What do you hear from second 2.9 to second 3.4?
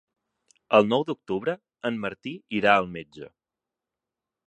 metge.